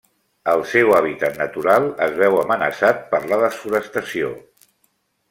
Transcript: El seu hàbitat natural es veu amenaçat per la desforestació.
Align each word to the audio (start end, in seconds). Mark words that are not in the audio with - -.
El 0.51 0.61
seu 0.69 0.93
hàbitat 0.99 1.35
natural 1.41 1.85
es 2.05 2.15
veu 2.21 2.37
amenaçat 2.45 3.05
per 3.13 3.21
la 3.33 3.39
desforestació. 3.45 4.33